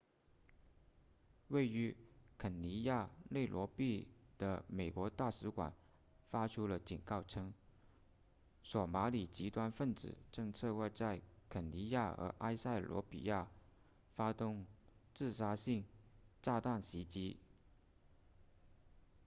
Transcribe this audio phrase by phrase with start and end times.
[1.49, 1.95] 位于
[2.35, 4.07] 肯尼亚内罗毕
[4.39, 5.71] 的美国大使馆
[6.31, 7.53] 发出了警告称
[8.63, 13.47] 索马里极端分子正策划在肯尼亚和埃塞俄比亚
[14.15, 14.65] 发动
[15.13, 15.85] 自杀性
[16.41, 17.37] 炸弹袭击